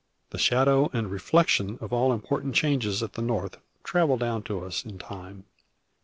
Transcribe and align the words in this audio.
The 0.31 0.39
shadow 0.39 0.89
and 0.93 1.11
reflection 1.11 1.77
of 1.79 1.93
all 1.93 2.11
important 2.11 2.55
changes 2.55 3.03
at 3.03 3.13
the 3.13 3.21
North 3.21 3.57
travel 3.83 4.17
down 4.17 4.41
to 4.49 4.65
us 4.65 4.83
in 4.83 4.97
time. 4.97 5.43